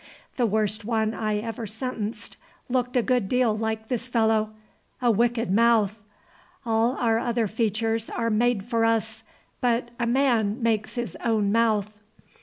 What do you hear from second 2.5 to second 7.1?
looked a good deal like this fellow. A wicked mouth. All